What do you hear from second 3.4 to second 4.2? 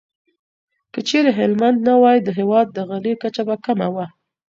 به کمه وه.